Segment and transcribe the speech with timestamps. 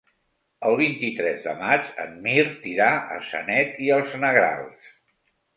[0.69, 4.93] El vint-i-tres de maig en Mirt irà a Sanet i els Negrals.